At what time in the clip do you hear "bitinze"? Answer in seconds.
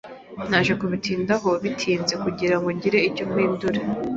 1.63-2.13